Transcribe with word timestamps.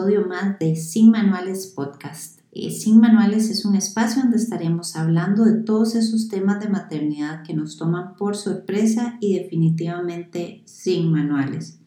episodio 0.00 0.26
más 0.26 0.58
de 0.58 0.76
Sin 0.76 1.10
Manuales 1.10 1.74
Podcast. 1.76 2.40
Eh, 2.52 2.70
Sin 2.70 3.00
Manuales 3.00 3.50
es 3.50 3.66
un 3.66 3.74
espacio 3.74 4.22
donde 4.22 4.38
estaremos 4.38 4.96
hablando 4.96 5.44
de 5.44 5.62
todos 5.62 5.94
esos 5.94 6.28
temas 6.28 6.58
de 6.58 6.70
maternidad 6.70 7.42
que 7.42 7.52
nos 7.52 7.76
toman 7.76 8.16
por 8.16 8.34
sorpresa 8.34 9.18
y 9.20 9.34
definitivamente 9.34 10.62
sin 10.64 11.12
manuales. 11.12 11.80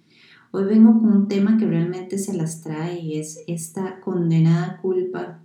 Hoy 0.52 0.66
vengo 0.66 1.00
con 1.00 1.12
un 1.12 1.28
tema 1.28 1.58
que 1.58 1.66
realmente 1.66 2.20
se 2.20 2.36
las 2.36 2.62
trae 2.62 3.00
y 3.00 3.18
es 3.18 3.40
esta 3.48 4.00
condenada 4.00 4.78
culpa 4.80 5.40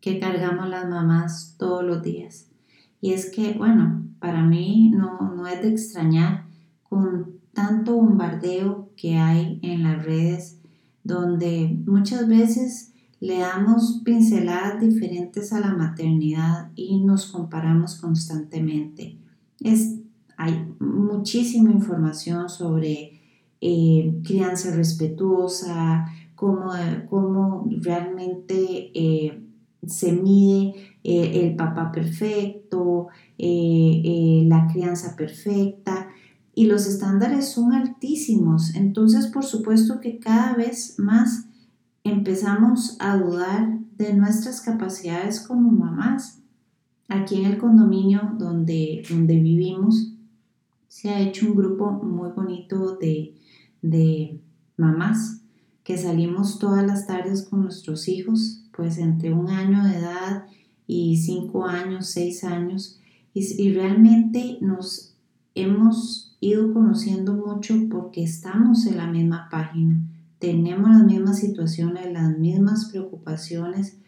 que 0.00 0.18
cargamos 0.18 0.70
las 0.70 0.88
mamás 0.88 1.56
todos 1.58 1.84
los 1.84 2.02
días. 2.02 2.48
Y 3.02 3.12
es 3.12 3.30
que, 3.30 3.52
bueno, 3.52 4.02
para 4.18 4.42
mí 4.42 4.90
no, 4.94 5.34
no 5.36 5.46
es 5.46 5.60
de 5.60 5.68
extrañar 5.68 6.46
con 6.88 7.34
tanto 7.52 7.96
bombardeo 7.96 8.88
que 8.96 9.18
hay 9.18 9.58
en 9.60 9.82
las 9.82 10.02
redes 10.02 10.61
donde 11.04 11.76
muchas 11.86 12.28
veces 12.28 12.92
le 13.20 13.38
damos 13.38 14.02
pinceladas 14.04 14.80
diferentes 14.80 15.52
a 15.52 15.60
la 15.60 15.72
maternidad 15.72 16.70
y 16.74 16.98
nos 16.98 17.26
comparamos 17.26 17.94
constantemente. 18.00 19.16
Es, 19.60 20.00
hay 20.36 20.66
muchísima 20.80 21.70
información 21.70 22.48
sobre 22.48 23.20
eh, 23.60 24.20
crianza 24.24 24.74
respetuosa, 24.74 26.06
cómo, 26.34 26.72
cómo 27.08 27.68
realmente 27.80 28.90
eh, 28.92 29.40
se 29.86 30.12
mide 30.12 30.74
eh, 31.04 31.42
el 31.44 31.54
papá 31.54 31.92
perfecto, 31.92 33.06
la 33.38 34.68
crianza 34.72 35.16
perfecta 35.16 36.11
y 36.54 36.66
los 36.66 36.86
estándares 36.86 37.50
son 37.50 37.72
altísimos. 37.72 38.74
Entonces, 38.74 39.26
por 39.26 39.44
supuesto 39.44 40.00
que 40.00 40.18
cada 40.18 40.54
vez 40.54 40.98
más 40.98 41.46
empezamos 42.04 42.96
a 42.98 43.16
dudar 43.16 43.78
de 43.96 44.14
nuestras 44.14 44.60
capacidades 44.60 45.40
como 45.40 45.70
mamás. 45.70 46.40
Aquí 47.08 47.36
en 47.36 47.46
el 47.46 47.58
condominio 47.58 48.32
donde, 48.38 49.02
donde 49.08 49.38
vivimos 49.38 50.12
se 50.88 51.10
ha 51.10 51.20
hecho 51.20 51.46
un 51.46 51.56
grupo 51.56 51.90
muy 51.90 52.30
bonito 52.30 52.96
de, 52.96 53.34
de 53.80 54.40
mamás 54.76 55.42
que 55.84 55.98
salimos 55.98 56.58
todas 56.58 56.86
las 56.86 57.06
tardes 57.06 57.42
con 57.48 57.62
nuestros 57.62 58.08
hijos, 58.08 58.62
pues 58.76 58.98
entre 58.98 59.32
un 59.32 59.48
año 59.48 59.84
de 59.84 59.96
edad 59.96 60.46
y 60.86 61.16
cinco 61.16 61.66
años, 61.66 62.06
seis 62.06 62.44
años, 62.44 63.00
y, 63.34 63.62
y 63.62 63.72
realmente 63.72 64.58
nos 64.60 65.14
hemos 65.54 66.31
ido 66.42 66.74
conociendo 66.74 67.34
mucho 67.34 67.74
porque 67.88 68.24
estamos 68.24 68.84
en 68.86 68.96
la 68.96 69.06
misma 69.06 69.48
página, 69.48 70.02
tenemos 70.40 70.90
las 70.90 71.04
mismas 71.04 71.38
situaciones, 71.38 72.12
las 72.12 72.36
mismas 72.36 72.86
preocupaciones. 72.90 73.98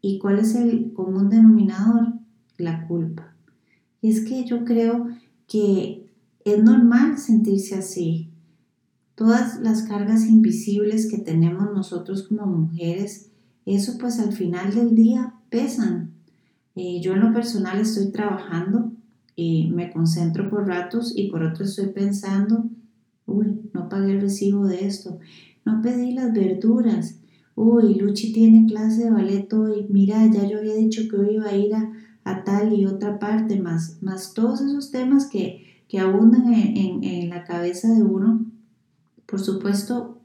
¿Y 0.00 0.18
cuál 0.18 0.38
es 0.38 0.54
el 0.54 0.94
común 0.94 1.28
denominador? 1.28 2.14
La 2.56 2.86
culpa. 2.88 3.34
Y 4.00 4.10
es 4.10 4.24
que 4.24 4.46
yo 4.46 4.64
creo 4.64 5.06
que 5.46 6.10
es 6.46 6.64
normal 6.64 7.18
sentirse 7.18 7.74
así. 7.74 8.30
Todas 9.14 9.60
las 9.60 9.82
cargas 9.82 10.26
invisibles 10.26 11.10
que 11.10 11.18
tenemos 11.18 11.74
nosotros 11.74 12.26
como 12.26 12.46
mujeres, 12.46 13.28
eso 13.66 13.98
pues 13.98 14.18
al 14.18 14.32
final 14.32 14.74
del 14.74 14.94
día 14.94 15.34
pesan. 15.50 16.14
Eh, 16.74 17.02
yo 17.02 17.12
en 17.12 17.20
lo 17.20 17.34
personal 17.34 17.78
estoy 17.78 18.10
trabajando 18.10 18.91
y 19.34 19.70
me 19.70 19.90
concentro 19.90 20.48
por 20.50 20.66
ratos 20.66 21.12
y 21.16 21.30
por 21.30 21.42
otros 21.42 21.70
estoy 21.70 21.92
pensando, 21.92 22.64
uy, 23.26 23.70
no 23.72 23.88
pagué 23.88 24.12
el 24.12 24.20
recibo 24.20 24.66
de 24.66 24.86
esto, 24.86 25.18
no 25.64 25.80
pedí 25.80 26.12
las 26.12 26.32
verduras, 26.32 27.18
uy, 27.54 27.94
Luchi 27.94 28.32
tiene 28.32 28.66
clase 28.66 29.04
de 29.04 29.10
ballet 29.10 29.48
y 29.52 29.92
mira, 29.92 30.26
ya 30.26 30.46
yo 30.46 30.58
había 30.58 30.74
dicho 30.74 31.02
que 31.08 31.16
hoy 31.16 31.36
iba 31.36 31.46
a 31.46 31.56
ir 31.56 31.72
a, 31.74 32.44
tal 32.44 32.72
y 32.72 32.86
otra 32.86 33.18
parte, 33.18 33.60
más, 33.60 33.98
más 34.02 34.34
todos 34.34 34.60
esos 34.60 34.90
temas 34.90 35.26
que, 35.26 35.84
que 35.88 35.98
abundan 35.98 36.52
en, 36.52 37.02
en 37.02 37.30
la 37.30 37.44
cabeza 37.44 37.88
de 37.88 38.02
uno, 38.02 38.46
por 39.26 39.40
supuesto, 39.40 40.20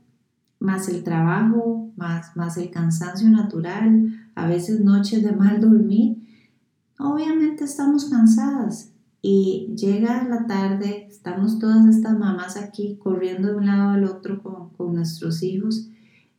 más 0.60 0.90
el 0.90 1.04
trabajo, 1.04 1.92
más, 1.96 2.36
más 2.36 2.58
el 2.58 2.72
cansancio 2.72 3.30
natural, 3.30 4.31
a 4.36 4.48
veces 4.48 4.81
noches 4.81 5.24
de 5.24 5.31
mal 5.31 5.62
dormir, 5.62 6.18
obviamente 7.00 7.64
estamos 7.64 8.06
cansadas 8.06 8.92
y 9.30 9.76
llega 9.76 10.24
la 10.24 10.48
tarde, 10.48 11.06
estamos 11.10 11.60
todas 11.60 11.86
estas 11.94 12.18
mamás 12.18 12.56
aquí 12.56 12.96
corriendo 12.96 13.50
de 13.50 13.56
un 13.56 13.66
lado 13.66 13.90
al 13.90 14.06
otro 14.06 14.42
con, 14.42 14.70
con 14.70 14.96
nuestros 14.96 15.44
hijos 15.44 15.90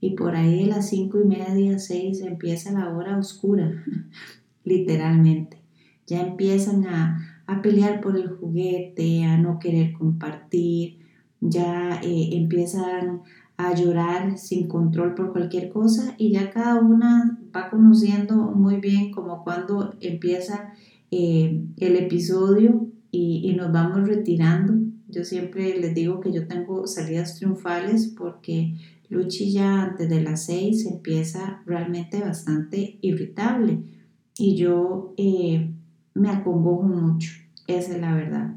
y 0.01 0.17
por 0.17 0.35
ahí 0.35 0.61
de 0.61 0.71
las 0.71 0.89
cinco 0.89 1.21
y 1.21 1.27
media, 1.27 1.79
seis 1.79 2.23
empieza 2.23 2.73
la 2.73 2.89
hora 2.89 3.19
oscura, 3.19 3.85
literalmente. 4.65 5.59
Ya 6.07 6.23
empiezan 6.23 6.87
a, 6.87 7.43
a, 7.47 7.61
pelear 7.61 8.01
por 8.01 8.17
el 8.17 8.31
juguete, 8.31 9.23
a 9.27 9.37
no 9.37 9.59
querer 9.59 9.93
compartir, 9.93 11.01
ya 11.43 12.01
eh, 12.03 12.31
empiezan 12.39 13.21
a 13.59 13.75
llorar 13.75 14.39
sin 14.39 14.67
control 14.67 15.15
por 15.15 15.33
cualquier 15.33 15.69
cosa 15.69 16.15
y 16.17 16.33
ya 16.33 16.49
cada 16.49 16.81
una 16.81 17.39
va 17.55 17.69
conociendo 17.69 18.35
muy 18.35 18.77
bien 18.77 19.11
como 19.11 19.45
cuando 19.45 19.95
empieza 20.01 20.73
eh, 21.11 21.65
el 21.77 21.97
episodio 21.97 22.89
y, 23.11 23.55
nos 23.55 23.73
vamos 23.73 24.07
retirando. 24.07 24.75
Yo 25.09 25.25
siempre 25.25 25.79
les 25.79 25.95
digo 25.95 26.21
que 26.21 26.33
yo 26.33 26.47
tengo 26.47 26.87
salidas 26.87 27.37
triunfales 27.37 28.15
porque 28.17 28.75
Luchi 29.09 29.53
ya 29.53 29.83
antes 29.83 30.09
de 30.09 30.23
las 30.23 30.45
seis 30.47 30.85
empieza 30.87 31.63
realmente 31.65 32.21
bastante 32.21 32.99
irritable 33.01 33.79
y 34.39 34.57
yo 34.57 35.15
eh, 35.17 35.71
me 36.15 36.29
acongojo 36.31 36.83
mucho, 36.83 37.33
esa 37.67 37.95
es 37.95 38.01
la 38.01 38.15
verdad. 38.15 38.55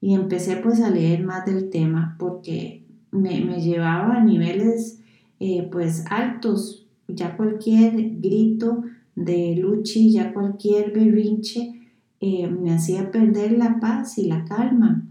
Y 0.00 0.14
empecé 0.14 0.56
pues 0.56 0.80
a 0.80 0.90
leer 0.90 1.24
más 1.24 1.44
del 1.44 1.70
tema 1.70 2.16
porque 2.18 2.84
me, 3.10 3.44
me 3.44 3.60
llevaba 3.60 4.16
a 4.16 4.24
niveles 4.24 5.00
eh, 5.40 5.68
pues 5.72 6.04
altos, 6.10 6.86
ya 7.08 7.36
cualquier 7.36 7.92
grito 8.20 8.82
de 9.14 9.56
Luchi, 9.56 10.12
ya 10.12 10.32
cualquier 10.32 10.92
berrinche, 10.92 11.79
eh, 12.20 12.48
me 12.48 12.74
hacía 12.74 13.10
perder 13.10 13.52
la 13.52 13.80
paz 13.80 14.18
y 14.18 14.26
la 14.26 14.44
calma. 14.44 15.06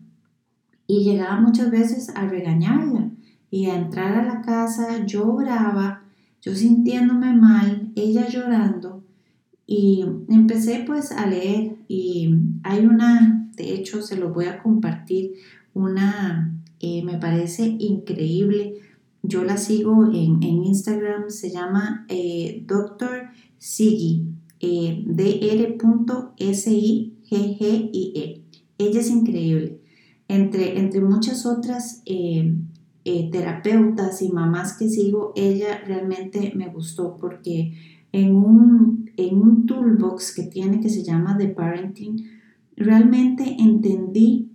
Y 0.85 1.03
llegaba 1.03 1.41
muchas 1.41 1.71
veces 1.71 2.09
a 2.15 2.27
regañarla 2.27 3.11
y 3.51 3.65
a 3.65 3.75
entrar 3.75 4.15
a 4.15 4.25
la 4.25 4.41
casa 4.41 5.05
lloraba, 5.05 6.03
yo 6.41 6.55
sintiéndome 6.55 7.33
mal, 7.33 7.91
ella 7.95 8.27
llorando. 8.27 9.03
Y 9.65 10.05
empecé 10.29 10.83
pues 10.85 11.11
a 11.11 11.25
leer 11.25 11.77
y 11.87 12.35
hay 12.63 12.85
una, 12.85 13.49
de 13.55 13.73
hecho 13.73 14.01
se 14.01 14.17
lo 14.17 14.31
voy 14.33 14.45
a 14.45 14.61
compartir, 14.61 15.33
una, 15.73 16.55
eh, 16.79 17.03
me 17.03 17.17
parece 17.17 17.75
increíble. 17.79 18.75
Yo 19.21 19.43
la 19.43 19.57
sigo 19.57 20.05
en, 20.05 20.41
en 20.43 20.63
Instagram, 20.63 21.29
se 21.29 21.51
llama 21.51 22.05
eh, 22.07 22.63
Dr. 22.65 23.29
Sigi 23.57 24.28
eh, 24.59 25.03
dr.siggie. 25.05 27.13
Ella 28.77 28.99
es 28.99 29.09
increíble. 29.09 29.79
Entre, 30.27 30.79
entre 30.79 31.01
muchas 31.01 31.45
otras 31.45 32.01
eh, 32.05 32.55
eh, 33.05 33.29
terapeutas 33.31 34.21
y 34.21 34.31
mamás 34.31 34.77
que 34.77 34.89
sigo, 34.89 35.33
ella 35.35 35.81
realmente 35.85 36.53
me 36.55 36.69
gustó 36.69 37.17
porque 37.17 37.73
en 38.11 38.35
un, 38.35 39.11
en 39.17 39.37
un 39.37 39.65
toolbox 39.65 40.35
que 40.35 40.43
tiene 40.43 40.81
que 40.81 40.89
se 40.89 41.03
llama 41.03 41.37
The 41.37 41.49
Parenting, 41.49 42.27
realmente 42.75 43.55
entendí 43.59 44.51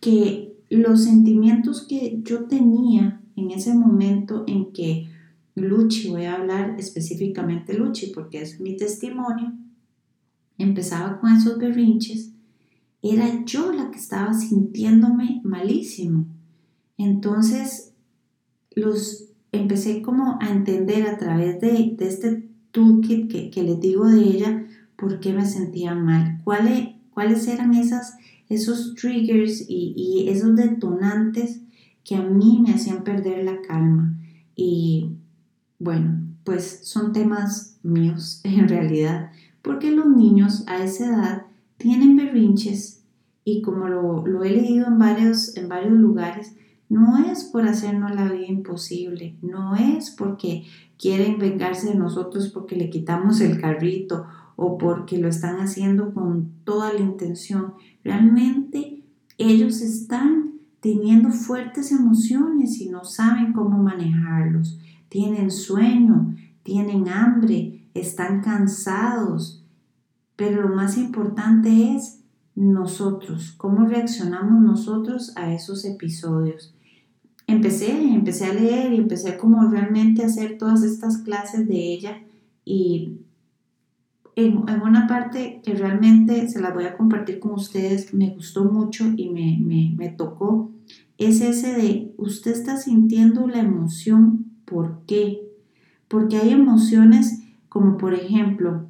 que 0.00 0.56
los 0.70 1.04
sentimientos 1.04 1.86
que 1.86 2.20
yo 2.22 2.44
tenía 2.44 3.20
en 3.36 3.50
ese 3.50 3.74
momento 3.74 4.44
en 4.46 4.72
que 4.72 5.08
Luchi, 5.56 6.10
voy 6.10 6.26
a 6.26 6.34
hablar 6.34 6.76
específicamente 6.78 7.72
Luchi 7.72 8.08
porque 8.08 8.42
es 8.42 8.60
mi 8.60 8.76
testimonio, 8.76 9.54
empezaba 10.58 11.18
con 11.18 11.34
esos 11.34 11.58
berrinches, 11.58 12.30
era 13.02 13.44
yo 13.44 13.72
la 13.72 13.90
que 13.90 13.98
estaba 13.98 14.34
sintiéndome 14.34 15.40
malísimo. 15.44 16.26
Entonces, 16.98 17.94
los 18.74 19.30
empecé 19.50 20.02
como 20.02 20.38
a 20.40 20.50
entender 20.50 21.06
a 21.06 21.16
través 21.16 21.60
de, 21.60 21.96
este 22.00 22.48
toolkit 22.70 23.30
que, 23.30 23.50
que, 23.50 23.62
les 23.62 23.80
digo 23.80 24.06
de 24.06 24.20
ella, 24.20 24.66
por 24.96 25.20
qué 25.20 25.32
me 25.32 25.46
sentía 25.46 25.94
mal, 25.94 26.40
cuáles, 26.44 26.88
cuáles 27.10 27.48
eran 27.48 27.74
esas, 27.74 28.16
esos 28.50 28.94
triggers 28.94 29.64
y, 29.66 29.94
y 29.96 30.28
esos 30.28 30.54
detonantes 30.54 31.62
que 32.04 32.16
a 32.16 32.22
mí 32.22 32.60
me 32.62 32.74
hacían 32.74 33.04
perder 33.04 33.44
la 33.44 33.62
calma. 33.62 34.18
Y 34.54 35.10
bueno, 35.78 36.20
pues 36.44 36.80
son 36.84 37.12
temas 37.12 37.78
míos 37.82 38.40
en 38.44 38.68
realidad, 38.68 39.30
porque 39.62 39.90
los 39.90 40.06
niños 40.06 40.64
a 40.66 40.82
esa 40.82 41.06
edad 41.06 41.42
tienen 41.76 42.16
berrinches 42.16 43.02
y 43.44 43.62
como 43.62 43.88
lo, 43.88 44.44
he 44.44 44.50
leído 44.50 44.86
en 44.88 44.98
varios, 44.98 45.56
en 45.56 45.68
varios 45.68 45.92
lugares, 45.92 46.56
no 46.88 47.18
es 47.18 47.44
por 47.44 47.66
hacernos 47.66 48.14
la 48.14 48.30
vida 48.30 48.46
imposible, 48.46 49.36
no 49.42 49.76
es 49.76 50.10
porque 50.10 50.64
quieren 50.98 51.38
vengarse 51.38 51.88
de 51.88 51.94
nosotros 51.94 52.48
porque 52.48 52.76
le 52.76 52.90
quitamos 52.90 53.40
el 53.40 53.60
carrito 53.60 54.26
o 54.56 54.78
porque 54.78 55.18
lo 55.18 55.28
están 55.28 55.60
haciendo 55.60 56.12
con 56.12 56.50
toda 56.64 56.92
la 56.92 57.00
intención. 57.00 57.74
Realmente 58.02 59.02
ellos 59.38 59.80
están 59.80 60.54
teniendo 60.80 61.30
fuertes 61.30 61.92
emociones 61.92 62.80
y 62.80 62.88
no 62.88 63.04
saben 63.04 63.52
cómo 63.52 63.82
manejarlos. 63.82 64.78
Tienen 65.08 65.50
sueño, 65.50 66.34
tienen 66.62 67.08
hambre, 67.08 67.88
están 67.94 68.42
cansados. 68.42 69.64
Pero 70.36 70.68
lo 70.68 70.74
más 70.74 70.98
importante 70.98 71.94
es 71.94 72.20
nosotros, 72.54 73.52
cómo 73.56 73.86
reaccionamos 73.86 74.62
nosotros 74.62 75.32
a 75.36 75.52
esos 75.52 75.84
episodios. 75.84 76.74
Empecé, 77.46 77.92
empecé 77.92 78.46
a 78.46 78.54
leer 78.54 78.92
y 78.92 78.96
empecé 78.96 79.36
como 79.36 79.68
realmente 79.68 80.22
a 80.22 80.26
hacer 80.26 80.58
todas 80.58 80.82
estas 80.82 81.18
clases 81.18 81.68
de 81.68 81.92
ella 81.92 82.22
y 82.64 83.20
en, 84.36 84.58
una 84.82 85.06
parte 85.06 85.60
que 85.62 85.74
realmente 85.74 86.48
se 86.48 86.60
la 86.60 86.72
voy 86.72 86.84
a 86.84 86.96
compartir 86.96 87.38
con 87.38 87.52
ustedes, 87.52 88.12
me 88.12 88.30
gustó 88.30 88.64
mucho 88.64 89.04
y 89.16 89.30
me, 89.30 89.58
me, 89.60 89.94
me 89.96 90.08
tocó, 90.08 90.72
es 91.18 91.40
ese 91.40 91.74
de 91.74 92.14
usted 92.18 92.52
está 92.52 92.76
sintiendo 92.76 93.46
la 93.46 93.60
emoción, 93.60 94.45
¿por 94.66 95.04
qué? 95.06 95.48
Porque 96.08 96.36
hay 96.36 96.50
emociones 96.50 97.42
como 97.68 97.96
por 97.98 98.14
ejemplo, 98.14 98.88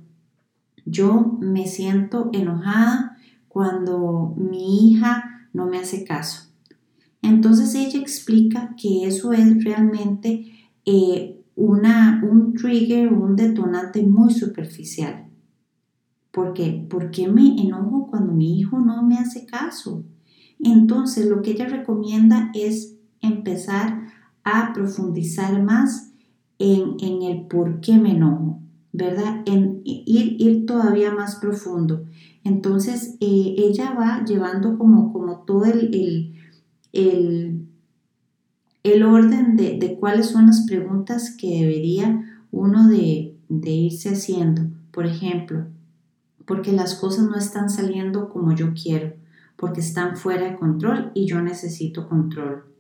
yo 0.84 1.38
me 1.40 1.66
siento 1.66 2.30
enojada 2.32 3.16
cuando 3.48 4.34
mi 4.36 4.90
hija 4.90 5.48
no 5.52 5.66
me 5.66 5.78
hace 5.78 6.04
caso. 6.04 6.50
Entonces 7.22 7.74
ella 7.74 7.98
explica 7.98 8.76
que 8.80 9.06
eso 9.06 9.32
es 9.32 9.64
realmente 9.64 10.52
eh, 10.84 11.42
una, 11.56 12.22
un 12.22 12.54
trigger, 12.54 13.12
un 13.12 13.34
detonante 13.34 14.02
muy 14.02 14.32
superficial. 14.32 15.26
¿Por 16.30 16.52
qué? 16.52 16.86
Porque 16.88 17.26
me 17.26 17.60
enojo 17.60 18.06
cuando 18.06 18.32
mi 18.32 18.60
hijo 18.60 18.78
no 18.78 19.02
me 19.02 19.18
hace 19.18 19.46
caso. 19.46 20.04
Entonces 20.60 21.26
lo 21.26 21.42
que 21.42 21.52
ella 21.52 21.66
recomienda 21.66 22.52
es 22.54 22.94
empezar 23.20 24.06
a 24.46 24.72
profundizar 24.72 25.60
más 25.60 26.12
en, 26.60 26.96
en 27.00 27.22
el 27.22 27.46
por 27.48 27.80
qué 27.80 27.98
me 27.98 28.12
enojo, 28.12 28.60
¿verdad? 28.92 29.42
En 29.44 29.82
ir, 29.84 30.40
ir 30.40 30.66
todavía 30.66 31.12
más 31.12 31.36
profundo. 31.36 32.04
Entonces 32.44 33.16
eh, 33.20 33.56
ella 33.58 33.92
va 33.94 34.24
llevando 34.24 34.78
como, 34.78 35.12
como 35.12 35.40
todo 35.40 35.64
el, 35.64 35.92
el, 36.92 37.66
el, 38.84 39.02
orden 39.02 39.56
de, 39.56 39.78
de, 39.78 39.96
cuáles 39.98 40.26
son 40.26 40.46
las 40.46 40.64
preguntas 40.64 41.36
que 41.36 41.60
debería 41.60 42.24
uno 42.52 42.86
de, 42.88 43.36
de 43.48 43.70
irse 43.70 44.10
haciendo. 44.10 44.62
Por 44.92 45.06
ejemplo, 45.06 45.66
porque 46.46 46.70
las 46.70 46.94
cosas 46.94 47.24
no 47.24 47.36
están 47.36 47.68
saliendo 47.68 48.28
como 48.28 48.54
yo 48.54 48.74
quiero, 48.80 49.12
porque 49.56 49.80
están 49.80 50.16
fuera 50.16 50.48
de 50.48 50.56
control 50.56 51.10
y 51.14 51.26
yo 51.26 51.42
necesito 51.42 52.08
control. 52.08 52.75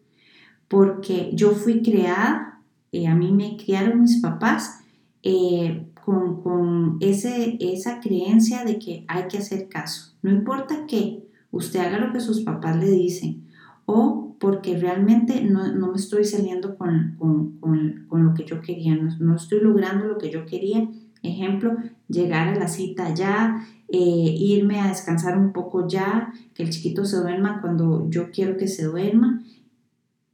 Porque 0.68 1.30
yo 1.34 1.52
fui 1.52 1.82
creada, 1.82 2.60
eh, 2.92 3.06
a 3.06 3.14
mí 3.14 3.32
me 3.32 3.56
criaron 3.56 4.02
mis 4.02 4.20
papás 4.20 4.80
eh, 5.22 5.86
con, 6.04 6.42
con 6.42 6.98
ese, 7.00 7.56
esa 7.60 8.00
creencia 8.00 8.64
de 8.64 8.78
que 8.78 9.04
hay 9.08 9.28
que 9.28 9.38
hacer 9.38 9.68
caso. 9.68 10.12
No 10.22 10.30
importa 10.30 10.86
que 10.86 11.26
usted 11.50 11.80
haga 11.80 11.98
lo 11.98 12.12
que 12.12 12.20
sus 12.20 12.40
papás 12.40 12.76
le 12.76 12.90
dicen 12.90 13.46
o 13.86 14.34
porque 14.40 14.76
realmente 14.76 15.42
no, 15.42 15.72
no 15.72 15.92
me 15.92 15.96
estoy 15.96 16.24
saliendo 16.24 16.76
con, 16.76 17.16
con, 17.18 18.06
con, 18.08 18.26
lo 18.26 18.34
que 18.34 18.44
yo 18.44 18.60
quería, 18.60 18.96
no, 18.96 19.16
no 19.18 19.36
estoy 19.36 19.60
logrando 19.60 20.06
lo 20.06 20.18
que 20.18 20.30
yo 20.30 20.44
quería 20.44 20.88
Ejemplo, 21.26 21.76
llegar 22.08 22.48
a 22.48 22.54
la 22.54 22.68
cita 22.68 23.12
ya, 23.14 23.66
eh, 23.88 23.98
irme 23.98 24.80
a 24.80 24.88
descansar 24.88 25.38
un 25.38 25.52
poco 25.52 25.88
ya, 25.88 26.32
que 26.54 26.62
el 26.62 26.70
chiquito 26.70 27.04
se 27.04 27.16
duerma 27.16 27.60
cuando 27.60 28.08
yo 28.10 28.30
quiero 28.30 28.56
que 28.56 28.68
se 28.68 28.84
duerma. 28.84 29.42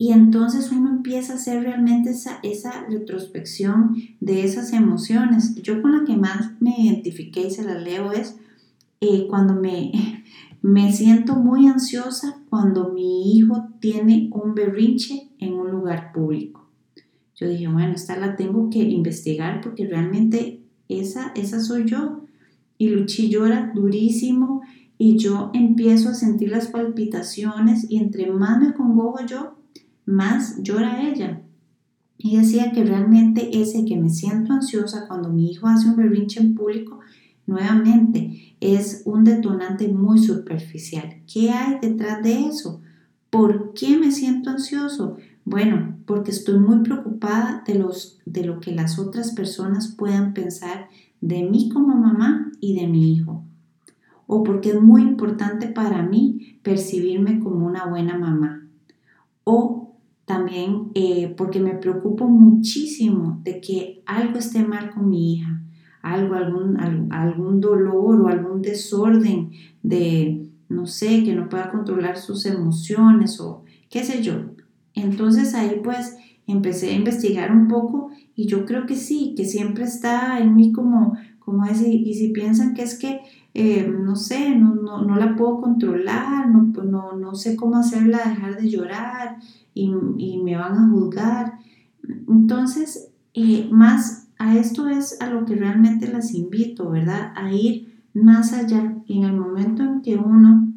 Y 0.02 0.10
entonces 0.10 0.72
uno 0.72 0.90
empieza 0.90 1.32
a 1.32 1.36
hacer 1.36 1.62
realmente 1.62 2.10
esa, 2.10 2.40
esa 2.42 2.86
retrospección 2.90 3.94
de 4.18 4.42
esas 4.42 4.72
emociones. 4.72 5.54
Yo 5.62 5.80
con 5.80 5.96
la 5.96 6.04
que 6.04 6.16
más 6.16 6.60
me 6.60 6.74
identifiqué 6.76 7.42
y 7.46 7.50
se 7.52 7.62
la 7.62 7.78
leo 7.78 8.10
es 8.10 8.36
eh, 9.00 9.28
cuando 9.30 9.54
me, 9.54 9.92
me 10.60 10.92
siento 10.92 11.36
muy 11.36 11.68
ansiosa 11.68 12.42
cuando 12.50 12.92
mi 12.92 13.38
hijo 13.38 13.68
tiene 13.78 14.28
un 14.32 14.56
berrinche 14.56 15.28
en 15.38 15.54
un 15.54 15.70
lugar 15.70 16.10
público. 16.12 16.68
Yo 17.36 17.48
dije, 17.48 17.68
bueno, 17.68 17.92
esta 17.92 18.18
la 18.18 18.34
tengo 18.34 18.70
que 18.70 18.80
investigar 18.80 19.60
porque 19.60 19.86
realmente 19.86 20.64
esa, 20.88 21.30
esa 21.36 21.60
soy 21.60 21.84
yo. 21.84 22.22
Y 22.76 22.88
Luchi 22.88 23.28
llora 23.28 23.70
durísimo 23.72 24.62
y 24.98 25.16
yo 25.16 25.52
empiezo 25.54 26.08
a 26.08 26.14
sentir 26.14 26.50
las 26.50 26.66
palpitaciones 26.66 27.88
y 27.88 27.98
entre 27.98 28.32
más 28.32 28.60
me 28.60 28.74
congojo 28.74 29.24
yo, 29.24 29.61
más 30.06 30.62
llora 30.62 31.08
ella. 31.08 31.42
Y 32.18 32.36
decía 32.36 32.72
que 32.72 32.84
realmente 32.84 33.60
ese 33.60 33.84
que 33.84 33.96
me 33.96 34.08
siento 34.08 34.52
ansiosa 34.52 35.08
cuando 35.08 35.30
mi 35.30 35.50
hijo 35.50 35.66
hace 35.66 35.88
un 35.88 35.96
berrinche 35.96 36.40
en 36.40 36.54
público, 36.54 37.00
nuevamente 37.46 38.56
es 38.60 39.02
un 39.04 39.24
detonante 39.24 39.88
muy 39.88 40.18
superficial. 40.18 41.22
¿Qué 41.32 41.50
hay 41.50 41.78
detrás 41.80 42.22
de 42.22 42.46
eso? 42.46 42.80
¿Por 43.30 43.72
qué 43.74 43.98
me 43.98 44.12
siento 44.12 44.50
ansioso? 44.50 45.16
Bueno, 45.44 45.96
porque 46.06 46.30
estoy 46.30 46.58
muy 46.58 46.78
preocupada 46.80 47.64
de, 47.66 47.74
los, 47.74 48.20
de 48.24 48.44
lo 48.44 48.60
que 48.60 48.72
las 48.72 48.98
otras 48.98 49.32
personas 49.32 49.88
puedan 49.96 50.34
pensar 50.34 50.88
de 51.20 51.42
mí 51.42 51.68
como 51.68 51.96
mamá 51.96 52.52
y 52.60 52.78
de 52.78 52.86
mi 52.86 53.12
hijo. 53.12 53.44
O 54.26 54.44
porque 54.44 54.70
es 54.70 54.80
muy 54.80 55.02
importante 55.02 55.66
para 55.66 56.02
mí 56.02 56.58
percibirme 56.62 57.40
como 57.40 57.66
una 57.66 57.86
buena 57.86 58.16
mamá. 58.16 58.68
O 59.44 59.91
también 60.32 60.90
eh, 60.94 61.34
porque 61.36 61.60
me 61.60 61.74
preocupo 61.74 62.26
muchísimo 62.26 63.42
de 63.44 63.60
que 63.60 64.02
algo 64.06 64.38
esté 64.38 64.64
mal 64.64 64.90
con 64.90 65.10
mi 65.10 65.34
hija, 65.34 65.62
algo, 66.00 66.34
algún, 66.36 66.78
algún 67.12 67.60
dolor 67.60 68.22
o 68.22 68.28
algún 68.28 68.62
desorden 68.62 69.50
de, 69.82 70.48
no 70.70 70.86
sé, 70.86 71.22
que 71.22 71.34
no 71.34 71.50
pueda 71.50 71.70
controlar 71.70 72.16
sus 72.16 72.46
emociones 72.46 73.40
o 73.40 73.64
qué 73.90 74.04
sé 74.04 74.22
yo. 74.22 74.36
Entonces 74.94 75.54
ahí 75.54 75.82
pues 75.84 76.16
empecé 76.46 76.92
a 76.92 76.96
investigar 76.96 77.52
un 77.52 77.68
poco 77.68 78.08
y 78.34 78.46
yo 78.46 78.64
creo 78.64 78.86
que 78.86 78.96
sí, 78.96 79.34
que 79.36 79.44
siempre 79.44 79.84
está 79.84 80.38
en 80.38 80.54
mí 80.54 80.72
como, 80.72 81.14
como 81.40 81.66
ese, 81.66 81.90
y 81.90 82.14
si 82.14 82.28
piensan 82.28 82.72
que 82.72 82.84
es 82.84 82.98
que, 82.98 83.20
eh, 83.52 83.86
no 83.86 84.16
sé, 84.16 84.56
no, 84.56 84.74
no, 84.76 85.02
no, 85.02 85.16
la 85.16 85.36
puedo 85.36 85.60
controlar, 85.60 86.48
no, 86.48 86.72
no, 86.84 87.12
no, 87.12 87.34
sé 87.34 87.54
cómo 87.54 87.76
hacerla 87.76 88.16
dejar 88.24 88.56
de 88.56 88.70
llorar 88.70 89.36
y, 89.74 90.38
me 90.42 90.56
van 90.56 90.74
a 90.74 90.88
juzgar. 90.88 91.58
Entonces, 92.28 93.10
eh, 93.34 93.68
más 93.70 94.28
a 94.38 94.56
esto 94.56 94.88
es 94.88 95.20
a 95.20 95.30
lo 95.30 95.44
que 95.44 95.54
realmente 95.54 96.08
las 96.08 96.34
invito, 96.34 96.90
¿verdad? 96.90 97.32
A 97.36 97.52
ir 97.52 98.04
más 98.12 98.52
allá. 98.52 98.96
Y 99.06 99.18
en 99.18 99.24
el 99.24 99.36
momento 99.36 99.82
en 99.82 100.02
que 100.02 100.16
uno 100.16 100.72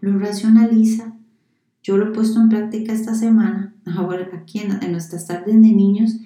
lo 0.00 0.18
racionaliza, 0.18 1.14
yo 1.82 1.96
lo 1.96 2.08
he 2.08 2.12
puesto 2.12 2.40
en 2.40 2.48
práctica 2.48 2.92
esta 2.92 3.14
semana, 3.14 3.74
ahora 3.86 4.28
aquí 4.34 4.60
en, 4.60 4.92
nuestras 4.92 5.26
tardes 5.26 5.54
de 5.54 5.72
niños, 5.72 6.16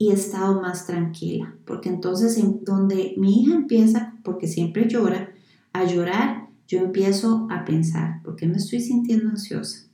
y 0.00 0.10
he 0.10 0.12
estado 0.12 0.62
más 0.62 0.86
tranquila, 0.86 1.56
porque 1.64 1.88
entonces 1.88 2.38
en 2.38 2.62
donde 2.64 3.14
mi 3.16 3.42
hija 3.42 3.56
empieza, 3.56 4.14
porque 4.22 4.46
siempre 4.46 4.88
llora, 4.88 5.30
a 5.72 5.84
llorar, 5.84 6.48
yo 6.68 6.78
empiezo 6.78 7.48
a 7.50 7.64
pensar, 7.64 8.22
¿por 8.22 8.36
qué 8.36 8.46
me 8.46 8.58
estoy 8.58 8.80
sintiendo 8.80 9.30
ansiosa? 9.30 9.87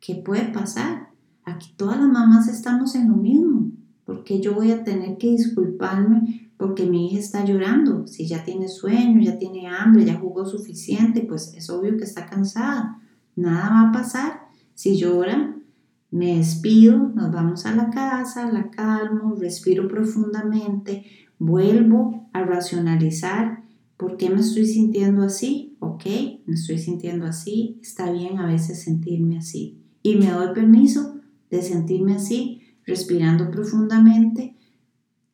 ¿Qué 0.00 0.14
puede 0.16 0.52
pasar? 0.52 1.08
Aquí 1.44 1.74
todas 1.76 1.98
las 1.98 2.08
mamás 2.08 2.48
estamos 2.48 2.94
en 2.94 3.08
lo 3.08 3.16
mismo, 3.16 3.72
porque 4.04 4.40
yo 4.40 4.54
voy 4.54 4.72
a 4.72 4.84
tener 4.84 5.18
que 5.18 5.30
disculparme 5.30 6.48
porque 6.58 6.86
mi 6.86 7.06
hija 7.06 7.20
está 7.20 7.44
llorando? 7.44 8.06
Si 8.06 8.26
ya 8.26 8.44
tiene 8.44 8.68
sueño, 8.68 9.22
ya 9.22 9.38
tiene 9.38 9.68
hambre, 9.68 10.04
ya 10.04 10.18
jugó 10.18 10.44
suficiente, 10.44 11.20
pues 11.22 11.54
es 11.54 11.70
obvio 11.70 11.96
que 11.96 12.04
está 12.04 12.26
cansada. 12.26 13.00
Nada 13.36 13.70
va 13.70 13.88
a 13.88 13.92
pasar 13.92 14.48
si 14.74 14.96
llora, 14.96 15.56
me 16.10 16.36
despido, 16.36 16.98
nos 17.14 17.32
vamos 17.32 17.64
a 17.66 17.74
la 17.74 17.90
casa, 17.90 18.50
la 18.50 18.70
calmo, 18.70 19.34
respiro 19.34 19.88
profundamente, 19.88 21.04
vuelvo 21.38 22.28
a 22.32 22.44
racionalizar 22.44 23.62
por 23.96 24.16
qué 24.16 24.30
me 24.30 24.40
estoy 24.40 24.66
sintiendo 24.66 25.22
así, 25.22 25.76
ok, 25.80 26.04
me 26.46 26.54
estoy 26.54 26.78
sintiendo 26.78 27.26
así, 27.26 27.78
está 27.82 28.10
bien 28.12 28.38
a 28.38 28.46
veces 28.46 28.82
sentirme 28.82 29.38
así. 29.38 29.77
Y 30.08 30.16
me 30.16 30.30
doy 30.30 30.54
permiso 30.54 31.16
de 31.50 31.60
sentirme 31.60 32.14
así, 32.14 32.62
respirando 32.86 33.50
profundamente 33.50 34.56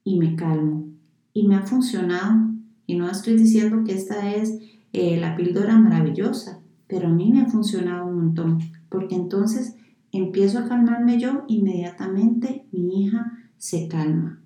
y 0.02 0.19
me 0.19 0.35
calmo. 0.35 0.88
Y 1.33 1.47
me 1.47 1.54
ha 1.54 1.62
funcionado. 1.62 2.50
Y 2.85 2.97
no 2.97 3.09
estoy 3.09 3.37
diciendo 3.37 3.85
que 3.85 3.93
esta 3.93 4.35
es 4.35 4.59
eh, 4.93 5.16
la 5.21 5.37
píldora 5.37 5.78
maravillosa, 5.78 6.61
pero 6.88 7.07
a 7.07 7.12
mí 7.12 7.31
me 7.31 7.43
ha 7.43 7.47
funcionado 7.47 8.09
un 8.09 8.16
montón 8.16 8.59
porque 8.88 9.14
entonces 9.14 9.76
empiezo 10.11 10.59
a 10.59 10.69
calmarme 10.69 11.21
yo, 11.21 11.45
inmediatamente 11.47 12.66
mi 12.73 13.04
hija 13.04 13.33
se 13.57 13.87
calma. 13.87 14.43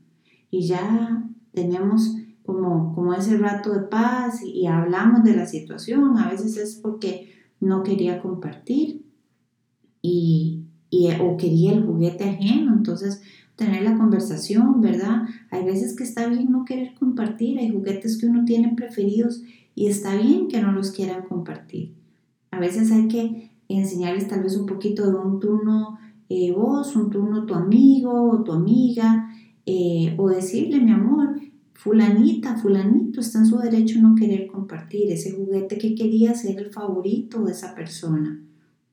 Y 0.50 0.66
ya 0.66 1.24
tenemos 1.52 2.16
como, 2.44 2.94
como 2.94 3.14
ese 3.14 3.38
rato 3.38 3.72
de 3.72 3.80
paz 3.80 4.42
y, 4.44 4.66
hablamos 4.66 5.24
de 5.24 5.34
la 5.34 5.46
situación. 5.46 6.18
A 6.18 6.28
veces 6.28 6.58
es 6.58 6.74
porque 6.74 7.32
no 7.60 7.82
quería 7.82 8.20
compartir 8.20 9.07
y, 10.08 10.64
y, 10.90 11.08
o 11.20 11.36
quería 11.36 11.72
el 11.72 11.84
juguete 11.84 12.24
ajeno. 12.24 12.74
Entonces, 12.74 13.22
tener 13.56 13.82
la 13.82 13.96
conversación, 13.98 14.80
¿verdad? 14.80 15.22
Hay 15.50 15.64
veces 15.64 15.96
que 15.96 16.04
está 16.04 16.28
bien 16.28 16.50
no 16.50 16.64
querer 16.64 16.94
compartir, 16.94 17.58
hay 17.58 17.70
juguetes 17.70 18.18
que 18.18 18.26
uno 18.26 18.44
tiene 18.44 18.74
preferidos 18.76 19.42
y 19.74 19.86
está 19.88 20.16
bien 20.16 20.48
que 20.48 20.60
no 20.60 20.72
los 20.72 20.92
quieran 20.92 21.24
compartir. 21.28 21.94
A 22.50 22.60
veces 22.60 22.92
hay 22.92 23.08
que 23.08 23.50
enseñarles 23.68 24.28
tal 24.28 24.42
vez 24.44 24.56
un 24.56 24.66
poquito 24.66 25.10
de 25.10 25.18
un 25.18 25.40
turno 25.40 25.98
eh, 26.28 26.52
vos, 26.52 26.94
un 26.94 27.10
turno 27.10 27.46
tu 27.46 27.54
amigo 27.54 28.30
o 28.30 28.44
tu 28.44 28.52
amiga, 28.52 29.28
eh, 29.64 30.14
o 30.18 30.28
decirle, 30.28 30.80
mi 30.80 30.92
amor, 30.92 31.40
fulanita, 31.74 32.56
fulanito, 32.56 33.20
está 33.20 33.38
en 33.38 33.46
su 33.46 33.58
derecho 33.58 34.00
no 34.00 34.14
querer 34.14 34.46
compartir 34.46 35.10
ese 35.10 35.32
juguete 35.32 35.78
que 35.78 35.94
quería 35.94 36.34
ser 36.34 36.58
el 36.58 36.70
favorito 36.70 37.42
de 37.44 37.52
esa 37.52 37.74
persona. 37.74 38.40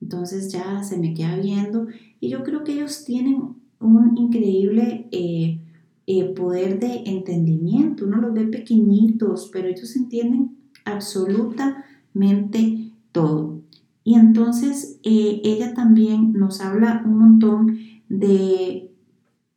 Entonces 0.01 0.51
ya 0.51 0.83
se 0.83 0.97
me 0.97 1.13
queda 1.13 1.37
viendo 1.37 1.87
y 2.19 2.29
yo 2.29 2.43
creo 2.43 2.63
que 2.63 2.73
ellos 2.73 3.05
tienen 3.05 3.55
un 3.79 4.17
increíble 4.17 5.07
eh, 5.11 5.59
eh, 6.07 6.23
poder 6.35 6.79
de 6.79 7.03
entendimiento. 7.05 8.05
Uno 8.05 8.17
los 8.17 8.33
ve 8.33 8.47
pequeñitos, 8.47 9.49
pero 9.51 9.67
ellos 9.67 9.95
entienden 9.95 10.57
absolutamente 10.85 12.91
todo. 13.11 13.61
Y 14.03 14.15
entonces 14.15 14.99
eh, 15.03 15.41
ella 15.43 15.73
también 15.73 16.33
nos 16.33 16.61
habla 16.61 17.01
un 17.05 17.17
montón 17.17 17.79
de, 18.07 18.91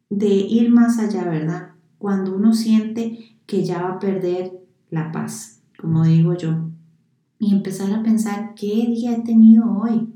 de 0.08 0.28
ir 0.28 0.70
más 0.70 0.98
allá, 0.98 1.28
¿verdad? 1.28 1.72
Cuando 1.98 2.34
uno 2.34 2.54
siente 2.54 3.36
que 3.46 3.64
ya 3.64 3.82
va 3.82 3.94
a 3.94 3.98
perder 3.98 4.52
la 4.90 5.12
paz, 5.12 5.60
como 5.78 6.04
digo 6.04 6.34
yo, 6.34 6.70
y 7.38 7.52
empezar 7.52 7.92
a 7.92 8.02
pensar 8.02 8.54
qué 8.54 8.86
día 8.88 9.12
he 9.12 9.22
tenido 9.22 9.78
hoy, 9.78 10.08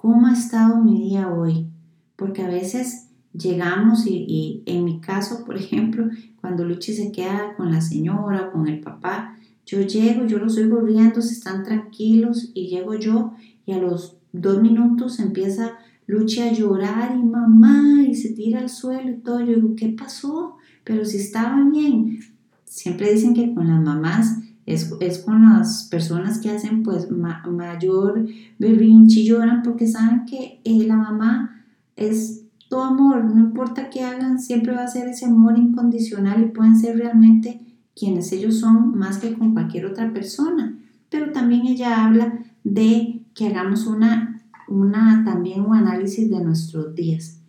cómo 0.00 0.28
ha 0.28 0.32
estado 0.32 0.80
mi 0.82 0.96
día 0.96 1.28
hoy, 1.28 1.66
porque 2.14 2.42
a 2.42 2.48
veces 2.48 3.08
llegamos 3.32 4.06
y, 4.06 4.62
en 4.66 4.84
mi 4.84 5.00
caso, 5.00 5.44
por 5.44 5.56
ejemplo, 5.56 6.08
cuando 6.40 6.64
Luchi 6.64 6.94
se 6.94 7.10
queda 7.10 7.54
con 7.56 7.72
la 7.72 7.80
señora 7.80 8.48
o 8.48 8.52
con 8.52 8.68
el 8.68 8.80
papá, 8.80 9.36
yo 9.66 9.80
llego, 9.80 10.24
yo 10.24 10.38
los 10.38 10.56
oigo 10.56 10.80
riendo, 10.80 11.20
se 11.20 11.34
están 11.34 11.64
tranquilos 11.64 12.52
y 12.54 12.68
llego 12.68 12.94
yo 12.94 13.32
y 13.66 13.72
a 13.72 13.78
los 13.78 14.16
dos 14.32 14.62
minutos 14.62 15.18
empieza 15.18 15.78
Luchi 16.06 16.40
a 16.42 16.52
llorar 16.52 17.16
y 17.16 17.22
mamá 17.22 18.02
y 18.02 18.14
se 18.14 18.32
tira 18.32 18.60
al 18.60 18.70
suelo 18.70 19.10
y 19.10 19.16
todo. 19.16 19.40
Yo 19.40 19.56
digo, 19.56 19.74
¿qué 19.76 19.88
pasó? 19.88 20.56
Pero 20.84 21.04
si 21.04 21.18
estaba 21.18 21.62
bien. 21.70 22.20
Siempre 22.64 23.12
dicen 23.12 23.34
que 23.34 23.52
con 23.52 23.68
las 23.68 23.82
mamás 23.82 24.38
es, 24.68 24.94
es 25.00 25.20
con 25.20 25.50
las 25.50 25.84
personas 25.84 26.38
que 26.38 26.50
hacen 26.50 26.82
pues 26.82 27.08
mayor 27.10 28.26
berrinche 28.58 29.20
y 29.20 29.24
lloran 29.24 29.62
porque 29.62 29.86
saben 29.86 30.26
que 30.26 30.60
eh, 30.62 30.86
la 30.86 30.96
mamá 30.96 31.64
es 31.96 32.44
todo 32.68 32.84
amor, 32.84 33.24
no 33.24 33.40
importa 33.40 33.88
qué 33.88 34.04
hagan, 34.04 34.38
siempre 34.38 34.74
va 34.74 34.82
a 34.82 34.88
ser 34.88 35.08
ese 35.08 35.24
amor 35.24 35.56
incondicional 35.56 36.42
y 36.42 36.48
pueden 36.48 36.76
ser 36.76 36.98
realmente 36.98 37.62
quienes 37.96 38.30
ellos 38.32 38.58
son 38.58 38.98
más 38.98 39.16
que 39.16 39.32
con 39.32 39.54
cualquier 39.54 39.86
otra 39.86 40.12
persona. 40.12 40.78
Pero 41.08 41.32
también 41.32 41.66
ella 41.66 42.04
habla 42.04 42.38
de 42.62 43.22
que 43.34 43.46
hagamos 43.46 43.86
una, 43.86 44.42
una 44.68 45.24
también 45.24 45.62
un 45.62 45.76
análisis 45.76 46.28
de 46.28 46.44
nuestros 46.44 46.94
días. 46.94 47.40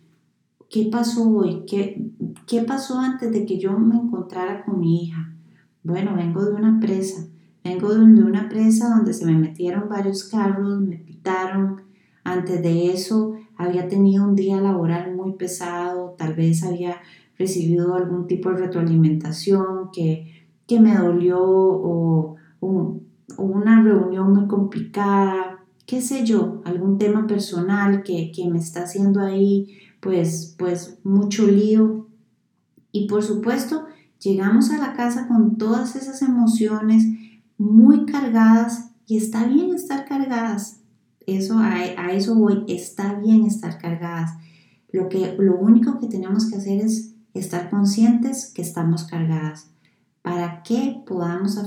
¿Qué 0.70 0.88
pasó 0.90 1.28
hoy? 1.28 1.64
¿Qué, 1.68 2.12
¿Qué 2.46 2.62
pasó 2.62 2.98
antes 2.98 3.30
de 3.30 3.44
que 3.44 3.58
yo 3.58 3.78
me 3.78 3.96
encontrara 3.96 4.64
con 4.64 4.80
mi 4.80 5.04
hija? 5.04 5.34
Bueno, 5.82 6.14
vengo 6.14 6.44
de 6.44 6.54
una 6.54 6.78
presa. 6.80 7.26
Vengo 7.64 7.94
de 7.94 8.04
una 8.04 8.48
presa 8.48 8.88
donde 8.90 9.12
se 9.12 9.26
me 9.26 9.36
metieron 9.36 9.88
varios 9.88 10.24
carros, 10.24 10.80
me 10.80 10.96
pitaron. 10.96 11.82
Antes 12.24 12.62
de 12.62 12.92
eso 12.92 13.34
había 13.56 13.88
tenido 13.88 14.24
un 14.24 14.34
día 14.34 14.60
laboral 14.60 15.14
muy 15.14 15.32
pesado, 15.32 16.14
tal 16.18 16.34
vez 16.34 16.62
había 16.62 16.96
recibido 17.38 17.94
algún 17.94 18.26
tipo 18.26 18.50
de 18.50 18.56
retroalimentación 18.56 19.90
que, 19.92 20.46
que 20.66 20.80
me 20.80 20.96
dolió 20.96 21.38
o, 21.42 22.36
una 23.38 23.82
reunión 23.82 24.34
muy 24.34 24.46
complicada, 24.46 25.64
qué 25.86 26.02
sé 26.02 26.26
yo, 26.26 26.60
algún 26.64 26.98
tema 26.98 27.26
personal 27.26 28.02
que, 28.02 28.32
que 28.32 28.50
me 28.50 28.58
está 28.58 28.82
haciendo 28.82 29.20
ahí 29.20 29.78
pues, 30.00 30.54
pues 30.58 30.98
mucho 31.04 31.46
lío. 31.46 32.06
Y 32.92 33.06
por 33.06 33.22
supuesto, 33.22 33.86
llegamos 34.20 34.70
a 34.70 34.78
la 34.78 34.92
casa 34.92 35.26
con 35.26 35.56
todas 35.56 35.96
esas 35.96 36.22
emociones 36.22 37.04
muy 37.58 38.06
cargadas 38.06 38.90
y 39.06 39.16
está 39.16 39.46
bien 39.46 39.74
estar 39.74 40.04
cargadas, 40.06 40.80
eso, 41.26 41.58
a, 41.58 42.12
eso 42.12 42.34
voy, 42.34 42.64
está 42.68 43.14
bien 43.14 43.44
estar 43.44 43.78
cargadas. 43.78 44.32
Lo, 44.92 45.08
que, 45.08 45.36
lo 45.38 45.58
único 45.58 45.98
que 45.98 46.06
tenemos 46.06 46.48
que 46.48 46.56
hacer 46.56 46.80
es 46.80 47.14
estar 47.34 47.70
conscientes 47.70 48.52
que 48.52 48.62
estamos 48.62 49.04
cargadas 49.04 49.70
para 50.22 50.62
que 50.62 51.02
podamos 51.06 51.58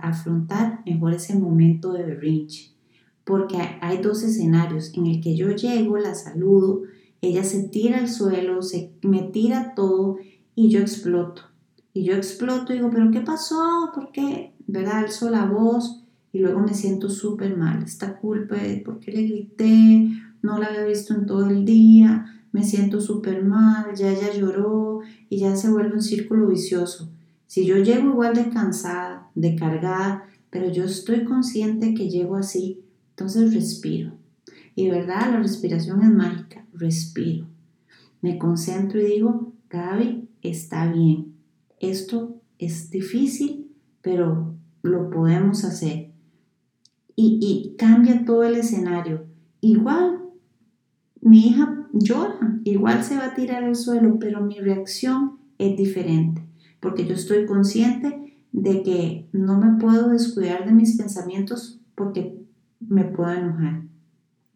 afrontar 0.00 0.82
mejor 0.86 1.14
ese 1.14 1.38
momento 1.38 1.92
de 1.92 2.04
berrinche. 2.04 2.72
Porque 3.24 3.58
hay 3.80 3.98
dos 3.98 4.22
escenarios 4.22 4.92
en 4.94 5.06
el 5.06 5.20
que 5.20 5.36
yo 5.36 5.50
llego, 5.50 5.98
la 5.98 6.14
saludo, 6.14 6.82
ella 7.20 7.44
se 7.44 7.64
tira 7.64 7.98
al 7.98 8.08
suelo, 8.08 8.62
se 8.62 8.92
me 9.02 9.22
tira 9.22 9.74
todo 9.74 10.16
y 10.54 10.70
yo 10.70 10.80
exploto. 10.80 11.47
Y 11.98 12.04
yo 12.04 12.14
exploto 12.14 12.72
y 12.72 12.76
digo, 12.76 12.90
pero 12.92 13.10
¿qué 13.10 13.22
pasó? 13.22 13.90
¿Por 13.92 14.12
qué? 14.12 14.52
¿Verdad? 14.68 14.98
Alzo 14.98 15.30
la 15.30 15.46
voz 15.46 16.04
y 16.32 16.38
luego 16.38 16.60
me 16.60 16.72
siento 16.72 17.10
súper 17.10 17.56
mal. 17.56 17.82
Esta 17.82 18.18
culpa 18.18 18.54
de 18.54 18.76
por 18.76 19.00
qué 19.00 19.10
le 19.10 19.22
grité, 19.22 20.08
no 20.40 20.58
la 20.58 20.66
había 20.68 20.84
visto 20.84 21.12
en 21.12 21.26
todo 21.26 21.50
el 21.50 21.64
día, 21.64 22.44
me 22.52 22.62
siento 22.62 23.00
súper 23.00 23.42
mal, 23.42 23.96
ya 23.96 24.12
ella 24.12 24.32
lloró 24.32 25.00
y 25.28 25.38
ya 25.38 25.56
se 25.56 25.70
vuelve 25.70 25.94
un 25.94 26.02
círculo 26.02 26.46
vicioso. 26.46 27.10
Si 27.48 27.66
yo 27.66 27.78
llego 27.78 28.10
igual 28.10 28.36
de 28.36 28.48
cansada, 28.48 29.32
de 29.34 29.56
cargada, 29.56 30.22
pero 30.50 30.70
yo 30.70 30.84
estoy 30.84 31.24
consciente 31.24 31.94
que 31.94 32.08
llego 32.08 32.36
así, 32.36 32.80
entonces 33.10 33.52
respiro. 33.52 34.12
Y 34.76 34.86
de 34.86 34.92
verdad, 34.92 35.32
la 35.32 35.40
respiración 35.40 36.00
es 36.04 36.10
mágica, 36.10 36.64
respiro. 36.74 37.48
Me 38.22 38.38
concentro 38.38 39.00
y 39.00 39.06
digo, 39.06 39.52
Gaby, 39.68 40.28
está 40.42 40.86
bien. 40.92 41.27
Esto 41.80 42.40
es 42.58 42.90
difícil, 42.90 43.72
pero 44.02 44.54
lo 44.82 45.10
podemos 45.10 45.64
hacer 45.64 46.08
y, 47.20 47.74
cambia 47.76 48.24
todo 48.24 48.44
el 48.44 48.54
escenario. 48.54 49.26
Igual, 49.60 50.20
mi 51.20 51.48
hija 51.48 51.88
llora, 51.92 52.60
igual 52.62 53.02
se 53.02 53.16
va 53.16 53.26
a 53.26 53.34
tirar 53.34 53.64
al 53.64 53.74
suelo, 53.74 54.18
pero 54.20 54.40
mi 54.40 54.60
reacción 54.60 55.38
es 55.58 55.76
diferente, 55.76 56.46
porque 56.78 57.06
yo 57.06 57.14
estoy 57.14 57.44
consciente 57.44 58.36
de 58.52 58.82
que 58.84 59.28
no 59.32 59.58
me 59.58 59.80
puedo 59.80 60.10
descuidar 60.10 60.64
de 60.64 60.72
mis 60.72 60.96
pensamientos 60.96 61.80
porque 61.96 62.40
me 62.78 63.04
puedo 63.04 63.32
enojar. 63.32 63.82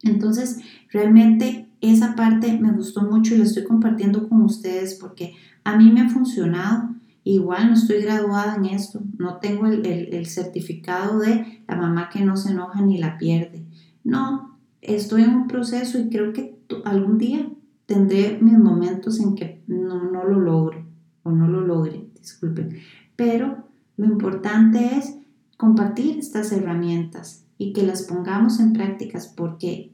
Entonces, 0.03 0.59
realmente 0.89 1.67
esa 1.81 2.15
parte 2.15 2.57
me 2.59 2.71
gustó 2.71 3.01
mucho 3.01 3.35
y 3.35 3.39
la 3.39 3.43
estoy 3.43 3.65
compartiendo 3.65 4.29
con 4.29 4.41
ustedes 4.41 4.95
porque 4.95 5.33
a 5.65 5.77
mí 5.77 5.91
me 5.91 6.01
ha 6.01 6.09
funcionado 6.09 6.92
Igual 7.23 7.67
no 7.67 7.73
estoy 7.73 8.01
graduada 8.01 8.55
en 8.55 8.65
esto, 8.65 9.01
no 9.17 9.37
tengo 9.37 9.67
el, 9.67 10.25
certificado 10.25 11.19
de 11.19 11.63
la 11.67 11.77
mamá 11.77 12.09
que 12.11 12.23
no 12.23 12.35
se 12.35 12.51
enoja 12.51 12.81
ni 12.81 12.97
la 12.97 13.17
pierde. 13.17 13.65
No, 14.03 14.59
estoy 14.81 15.23
en 15.23 15.33
un 15.33 15.47
proceso 15.47 15.97
y 15.99 16.09
creo 16.09 16.33
que 16.33 16.59
algún 16.83 17.17
día 17.17 17.49
tendré 17.85 18.39
mis 18.41 18.57
momentos 18.57 19.19
en 19.19 19.35
que 19.35 19.63
no, 19.67 20.11
no 20.11 20.25
lo 20.25 20.39
logre 20.39 20.85
o 21.23 21.31
no 21.31 21.47
lo 21.47 21.61
logre, 21.61 22.09
disculpen. 22.19 22.77
Pero 23.15 23.69
lo 23.95 24.05
importante 24.05 24.97
es 24.97 25.15
compartir 25.55 26.17
estas 26.17 26.51
herramientas 26.51 27.45
y 27.57 27.71
que 27.71 27.83
las 27.83 28.03
pongamos 28.03 28.59
en 28.59 28.73
prácticas 28.73 29.27
porque 29.27 29.93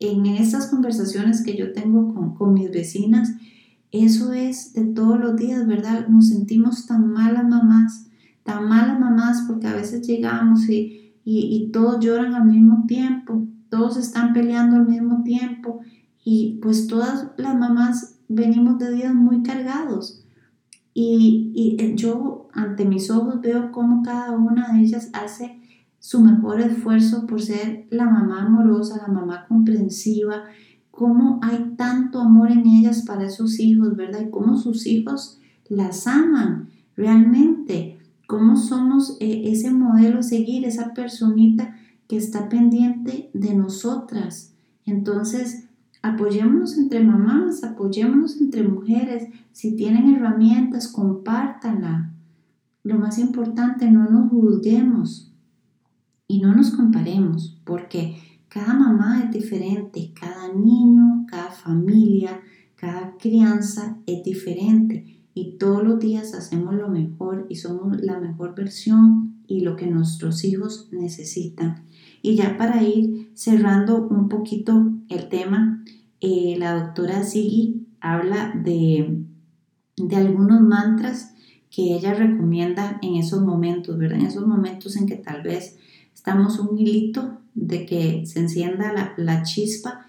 en 0.00 0.24
estas 0.26 0.68
conversaciones 0.68 1.42
que 1.42 1.54
yo 1.54 1.72
tengo 1.72 2.14
con, 2.14 2.34
con 2.34 2.54
mis 2.54 2.70
vecinas, 2.70 3.30
eso 3.92 4.32
es 4.32 4.72
de 4.72 4.86
todos 4.86 5.20
los 5.20 5.36
días, 5.36 5.66
¿verdad? 5.66 6.08
Nos 6.08 6.28
sentimos 6.28 6.86
tan 6.86 7.12
malas 7.12 7.46
mamás, 7.46 8.06
tan 8.42 8.66
malas 8.66 8.98
mamás 8.98 9.44
porque 9.46 9.66
a 9.66 9.76
veces 9.76 10.06
llegamos 10.06 10.66
y, 10.68 11.12
y, 11.24 11.70
todos 11.72 12.00
lloran 12.00 12.34
al 12.34 12.46
mismo 12.46 12.84
tiempo, 12.86 13.46
todos 13.68 13.98
están 13.98 14.32
peleando 14.32 14.76
al 14.76 14.88
mismo 14.88 15.22
tiempo 15.22 15.80
y 16.24 16.58
pues 16.62 16.86
todas 16.86 17.28
las 17.36 17.54
mamás 17.54 18.18
venimos 18.28 18.78
de 18.78 18.92
días 18.92 19.14
muy 19.14 19.42
cargados. 19.42 20.24
Y, 20.94 21.52
y, 21.54 21.94
yo 21.94 22.48
ante 22.54 22.86
mis 22.86 23.10
ojos 23.10 23.42
veo 23.42 23.72
cómo 23.72 24.02
cada 24.02 24.32
una 24.32 24.72
de 24.72 24.80
ellas 24.80 25.10
hace 25.12 25.60
su 25.98 26.20
mejor 26.20 26.60
esfuerzo 26.60 27.26
por 27.26 27.42
ser 27.42 27.86
la 27.90 28.06
mamá 28.06 28.46
amorosa, 28.46 29.06
la 29.06 29.12
mamá 29.12 29.46
comprensiva, 29.46 30.44
cómo 30.92 31.40
hay 31.42 31.74
tanto 31.76 32.20
amor 32.20 32.52
en 32.52 32.66
ellas 32.66 33.02
para 33.02 33.24
esos 33.24 33.58
hijos, 33.58 33.96
¿verdad? 33.96 34.20
Y 34.20 34.30
cómo 34.30 34.56
sus 34.56 34.86
hijos 34.86 35.40
las 35.68 36.06
aman 36.06 36.68
realmente, 36.96 37.98
cómo 38.28 38.56
somos 38.56 39.16
eh, 39.18 39.42
ese 39.46 39.72
modelo 39.72 40.20
a 40.20 40.22
seguir, 40.22 40.64
esa 40.64 40.94
personita 40.94 41.74
que 42.06 42.18
está 42.18 42.48
pendiente 42.48 43.30
de 43.32 43.54
nosotras. 43.54 44.52
Entonces, 44.84 45.64
apoyémonos 46.02 46.76
entre 46.76 47.02
mamás, 47.02 47.64
apoyémonos 47.64 48.38
entre 48.40 48.62
mujeres. 48.62 49.28
Si 49.52 49.74
tienen 49.76 50.14
herramientas, 50.14 50.88
compártanla. 50.88 52.12
Lo 52.84 52.98
más 52.98 53.18
importante, 53.18 53.90
no 53.90 54.04
nos 54.10 54.30
juzguemos 54.30 55.32
y 56.28 56.40
no 56.40 56.54
nos 56.54 56.70
comparemos, 56.72 57.58
porque 57.64 58.16
cada 58.52 58.74
mamá 58.74 59.22
es 59.24 59.30
diferente, 59.30 60.12
cada 60.12 60.52
niño, 60.52 61.24
cada 61.26 61.50
familia, 61.50 62.42
cada 62.76 63.16
crianza 63.16 63.96
es 64.04 64.22
diferente 64.24 65.22
y 65.32 65.56
todos 65.56 65.82
los 65.82 65.98
días 65.98 66.34
hacemos 66.34 66.74
lo 66.74 66.90
mejor 66.90 67.46
y 67.48 67.56
somos 67.56 68.02
la 68.02 68.20
mejor 68.20 68.54
versión 68.54 69.42
y 69.46 69.60
lo 69.60 69.74
que 69.74 69.86
nuestros 69.86 70.44
hijos 70.44 70.90
necesitan. 70.92 71.86
Y 72.20 72.36
ya 72.36 72.58
para 72.58 72.82
ir 72.82 73.30
cerrando 73.32 74.06
un 74.06 74.28
poquito 74.28 74.92
el 75.08 75.30
tema, 75.30 75.82
eh, 76.20 76.56
la 76.58 76.74
doctora 76.74 77.24
Sigi 77.24 77.86
habla 78.00 78.52
de, 78.62 79.24
de 79.96 80.16
algunos 80.16 80.60
mantras 80.60 81.32
que 81.70 81.94
ella 81.94 82.12
recomienda 82.12 82.98
en 83.00 83.14
esos 83.14 83.40
momentos, 83.40 83.96
¿verdad? 83.96 84.18
En 84.18 84.26
esos 84.26 84.46
momentos 84.46 84.94
en 84.96 85.06
que 85.06 85.16
tal 85.16 85.42
vez 85.42 85.78
estamos 86.12 86.58
un 86.58 86.76
hilito 86.76 87.38
de 87.54 87.86
que 87.86 88.26
se 88.26 88.40
encienda 88.40 88.92
la, 88.92 89.14
la 89.16 89.42
chispa 89.42 90.06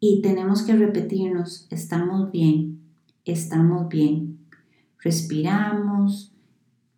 y 0.00 0.22
tenemos 0.22 0.62
que 0.62 0.74
repetirnos, 0.74 1.66
estamos 1.70 2.32
bien, 2.32 2.80
estamos 3.24 3.88
bien. 3.88 4.38
Respiramos, 4.98 6.32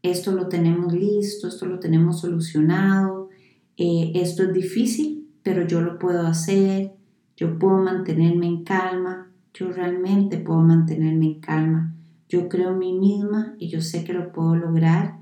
esto 0.03 0.33
lo 0.33 0.49
tenemos 0.49 0.93
listo, 0.93 1.49
esto 1.49 1.67
lo 1.67 1.79
tenemos 1.79 2.21
solucionado, 2.21 3.29
eh, 3.77 4.13
esto 4.15 4.43
es 4.43 4.53
difícil, 4.53 5.29
pero 5.43 5.67
yo 5.67 5.81
lo 5.81 5.99
puedo 5.99 6.27
hacer, 6.27 6.93
yo 7.37 7.59
puedo 7.59 7.79
mantenerme 7.79 8.47
en 8.47 8.65
calma, 8.65 9.31
yo 9.55 9.71
realmente 9.71 10.39
puedo 10.39 10.61
mantenerme 10.61 11.27
en 11.27 11.41
calma, 11.41 11.95
yo 12.29 12.49
creo 12.49 12.71
en 12.71 12.79
mí 12.79 12.93
misma 12.93 13.55
y 13.59 13.69
yo 13.69 13.81
sé 13.81 14.05
que 14.05 14.13
lo 14.13 14.33
puedo 14.33 14.57
lograr, 14.57 15.19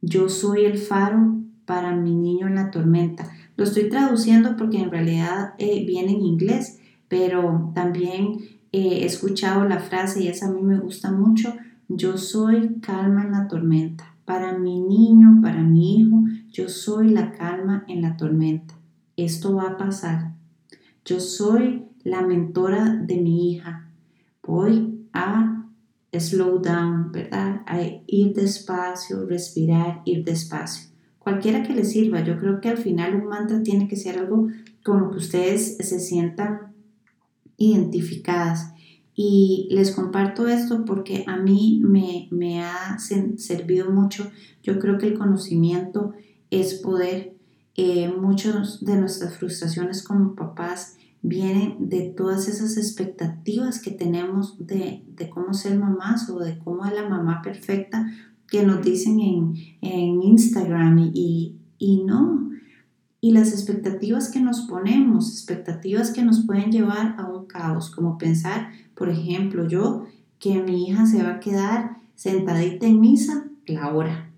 yo 0.00 0.28
soy 0.28 0.64
el 0.64 0.78
faro 0.78 1.36
para 1.64 1.94
mi 1.94 2.14
niño 2.14 2.46
en 2.46 2.56
la 2.56 2.70
tormenta. 2.70 3.30
Lo 3.62 3.68
estoy 3.68 3.88
traduciendo 3.88 4.56
porque 4.56 4.78
en 4.78 4.90
realidad 4.90 5.54
eh, 5.56 5.84
viene 5.86 6.14
en 6.14 6.22
inglés, 6.22 6.80
pero 7.06 7.70
también 7.76 8.38
eh, 8.72 9.02
he 9.02 9.04
escuchado 9.04 9.68
la 9.68 9.78
frase 9.78 10.24
y 10.24 10.26
esa 10.26 10.48
a 10.48 10.50
mí 10.50 10.60
me 10.62 10.80
gusta 10.80 11.12
mucho, 11.12 11.54
yo 11.86 12.18
soy 12.18 12.80
calma 12.80 13.22
en 13.22 13.30
la 13.30 13.46
tormenta. 13.46 14.16
Para 14.24 14.58
mi 14.58 14.80
niño, 14.80 15.38
para 15.40 15.62
mi 15.62 15.94
hijo, 15.94 16.24
yo 16.50 16.68
soy 16.68 17.10
la 17.10 17.30
calma 17.30 17.84
en 17.86 18.02
la 18.02 18.16
tormenta. 18.16 18.74
Esto 19.16 19.54
va 19.54 19.68
a 19.68 19.76
pasar. 19.76 20.32
Yo 21.04 21.20
soy 21.20 21.84
la 22.02 22.22
mentora 22.22 22.96
de 22.96 23.18
mi 23.18 23.52
hija. 23.52 23.92
Voy 24.42 25.06
a 25.12 25.68
slow 26.10 26.58
down, 26.60 27.12
¿verdad? 27.12 27.62
A 27.68 27.80
ir 28.08 28.34
despacio, 28.34 29.24
respirar, 29.24 30.02
ir 30.04 30.24
despacio. 30.24 30.91
Cualquiera 31.22 31.62
que 31.62 31.74
le 31.74 31.84
sirva, 31.84 32.24
yo 32.24 32.38
creo 32.38 32.60
que 32.60 32.68
al 32.68 32.78
final 32.78 33.14
un 33.14 33.28
mantra 33.28 33.62
tiene 33.62 33.86
que 33.86 33.94
ser 33.96 34.18
algo 34.18 34.48
con 34.82 35.00
lo 35.00 35.10
que 35.10 35.18
ustedes 35.18 35.76
se 35.76 36.00
sientan 36.00 36.74
identificadas. 37.56 38.72
Y 39.14 39.68
les 39.70 39.92
comparto 39.92 40.48
esto 40.48 40.84
porque 40.84 41.24
a 41.28 41.36
mí 41.36 41.80
me, 41.84 42.28
me 42.32 42.62
ha 42.64 42.98
servido 42.98 43.90
mucho. 43.90 44.30
Yo 44.62 44.80
creo 44.80 44.98
que 44.98 45.06
el 45.06 45.18
conocimiento 45.18 46.12
es 46.50 46.74
poder. 46.74 47.36
Eh, 47.76 48.08
muchas 48.08 48.84
de 48.84 48.96
nuestras 48.96 49.36
frustraciones 49.36 50.02
como 50.02 50.34
papás 50.34 50.96
vienen 51.22 51.88
de 51.88 52.02
todas 52.02 52.48
esas 52.48 52.76
expectativas 52.76 53.80
que 53.80 53.92
tenemos 53.92 54.56
de, 54.58 55.04
de, 55.06 55.30
cómo 55.30 55.54
ser 55.54 55.78
mamás 55.78 56.28
o 56.28 56.40
de 56.40 56.58
cómo 56.58 56.84
es 56.84 56.92
la 56.92 57.08
mamá 57.08 57.40
perfecta 57.42 58.10
que 58.52 58.66
nos 58.66 58.84
dicen 58.84 59.18
en, 59.18 59.54
en 59.80 60.22
Instagram 60.22 61.10
y, 61.14 61.56
y 61.78 62.04
no. 62.04 62.50
Y 63.18 63.32
las 63.32 63.50
expectativas 63.50 64.30
que 64.30 64.40
nos 64.40 64.60
ponemos, 64.68 65.32
expectativas 65.32 66.10
que 66.10 66.22
nos 66.22 66.44
pueden 66.44 66.70
llevar 66.70 67.16
a 67.18 67.30
un 67.30 67.46
caos, 67.46 67.88
como 67.90 68.18
pensar, 68.18 68.68
por 68.94 69.08
ejemplo, 69.08 69.66
yo, 69.66 70.04
que 70.38 70.62
mi 70.62 70.86
hija 70.86 71.06
se 71.06 71.22
va 71.22 71.30
a 71.30 71.40
quedar 71.40 71.96
sentadita 72.14 72.86
en 72.86 73.00
misa 73.00 73.46
la 73.66 73.94
hora. 73.94 74.30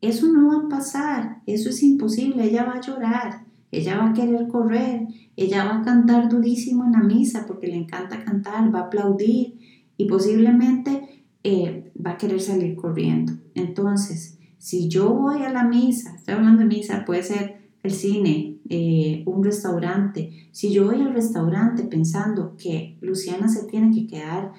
Eso 0.00 0.26
no 0.32 0.48
va 0.48 0.66
a 0.66 0.68
pasar, 0.68 1.42
eso 1.46 1.68
es 1.68 1.80
imposible, 1.84 2.42
ella 2.42 2.64
va 2.64 2.72
a 2.72 2.80
llorar, 2.80 3.44
ella 3.70 3.98
va 3.98 4.10
a 4.10 4.14
querer 4.14 4.48
correr, 4.48 5.06
ella 5.36 5.64
va 5.64 5.78
a 5.78 5.82
cantar 5.84 6.28
durísimo 6.28 6.86
en 6.86 6.92
la 6.92 7.04
misa 7.04 7.44
porque 7.46 7.68
le 7.68 7.76
encanta 7.76 8.24
cantar, 8.24 8.74
va 8.74 8.80
a 8.80 8.84
aplaudir 8.86 9.60
y 9.96 10.06
posiblemente 10.06 11.09
eh, 11.42 11.92
va 12.04 12.12
a 12.12 12.16
querer 12.16 12.40
salir 12.40 12.76
corriendo. 12.76 13.32
Entonces, 13.54 14.38
si 14.58 14.88
yo 14.88 15.14
voy 15.14 15.42
a 15.42 15.50
la 15.50 15.64
misa, 15.64 16.14
estoy 16.14 16.34
hablando 16.34 16.60
de 16.60 16.68
misa, 16.68 17.04
puede 17.04 17.22
ser 17.22 17.70
el 17.82 17.92
cine, 17.92 18.58
eh, 18.68 19.22
un 19.26 19.42
restaurante, 19.42 20.48
si 20.52 20.72
yo 20.72 20.86
voy 20.86 21.00
al 21.00 21.14
restaurante 21.14 21.84
pensando 21.84 22.56
que 22.56 22.98
Luciana 23.00 23.48
se 23.48 23.64
tiene 23.64 23.90
que 23.94 24.06
quedar 24.06 24.52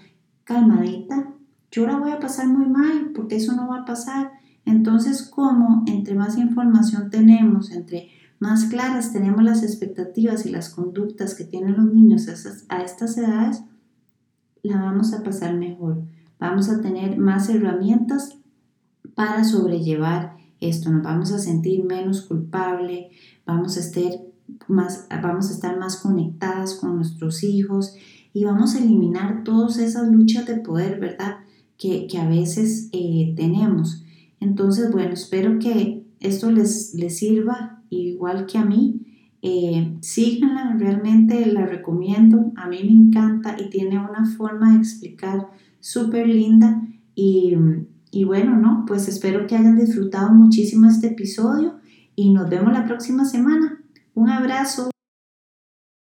calmadita, 0.44 1.34
yo 1.72 1.86
la 1.86 1.98
voy 1.98 2.12
a 2.12 2.20
pasar 2.20 2.48
muy 2.48 2.68
mal 2.68 3.12
porque 3.16 3.38
eso 3.38 3.56
no 3.56 3.70
va 3.70 3.82
a 3.82 3.86
pasar. 3.86 4.32
Entonces, 4.66 5.24
como 5.24 5.84
entre 5.88 6.16
más 6.16 6.38
información 6.38 7.10
tenemos, 7.10 7.72
entre 7.72 8.10
más 8.40 8.66
claras 8.66 9.14
tenemos 9.14 9.44
las 9.44 9.64
expectativas 9.64 10.46
y 10.46 10.50
las 10.50 10.70
conductas 10.70 11.36
que 11.36 11.46
tienen 11.46 11.78
los 11.78 11.94
niños 11.94 12.28
a, 12.70 12.82
estas 12.82 13.18
edades, 13.18 13.64
la 14.64 14.82
vamos 14.82 15.14
a 15.14 15.24
pasar 15.24 15.56
mejor. 15.56 16.04
Vamos 16.42 16.70
a 16.70 16.82
tener 16.82 17.20
más 17.20 17.50
herramientas 17.50 18.40
para 19.14 19.44
sobrellevar 19.44 20.38
esto, 20.60 20.90
nos 20.90 21.04
vamos 21.04 21.32
a 21.32 21.38
sentir 21.38 21.84
menos 21.84 22.22
culpable, 22.22 23.12
vamos 23.46 23.78
a 23.78 23.80
estar 23.80 24.12
más, 24.68 25.08
vamos 25.22 25.52
a 25.52 25.54
estar 25.54 25.78
más 25.78 25.98
conectadas 25.98 26.74
con 26.74 26.96
nuestros 26.96 27.44
hijos 27.44 27.94
y 28.34 28.44
vamos 28.44 28.74
a 28.74 28.80
eliminar 28.80 29.44
todas 29.44 29.78
esas 29.78 30.12
luchas 30.12 30.48
de 30.48 30.56
poder, 30.56 31.00
¿verdad? 31.00 31.38
Que, 31.78 32.08
a 32.20 32.28
veces 32.28 32.90
eh, 32.92 33.36
tenemos. 33.38 34.04
Entonces, 34.40 34.92
bueno, 34.92 35.14
espero 35.14 35.60
que 35.60 36.08
esto 36.20 36.52
les, 36.52 36.96
les 36.96 37.20
sirva 37.20 37.84
igual 37.92 38.48
que 38.48 38.58
a 38.58 38.66
mí. 38.66 39.02
Eh, 39.44 39.96
síganla, 40.02 40.76
realmente 40.80 41.46
la 41.46 41.68
recomiendo, 41.68 42.52
a 42.56 42.68
mí 42.68 42.80
me 42.84 42.92
encanta 42.92 43.58
y 43.60 43.70
tiene 43.70 44.00
una 44.00 44.26
forma 44.26 44.72
de 44.72 44.78
explicar 44.78 45.48
súper 45.82 46.28
linda 46.28 46.82
y, 47.16 47.56
y 48.12 48.24
bueno, 48.24 48.58
¿no? 48.58 48.86
Pues 48.88 49.08
espero 49.08 49.48
que 49.48 49.56
hayan 49.56 49.78
disfrutado 49.78 50.32
muchísimo 50.32 50.88
este 50.88 51.08
episodio 51.08 51.76
y 52.16 52.32
nos 52.34 52.50
vemos 52.50 52.72
la 52.72 52.86
próxima 52.86 53.26
semana. 53.26 53.82
Un 54.14 54.30
abrazo. 54.30 54.91